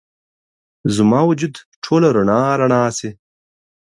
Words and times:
زما 0.95 1.19
وجود 1.29 1.53
ټوله 1.83 2.09
رڼا، 2.15 2.41
رڼا 2.59 2.83
شي 2.97 3.09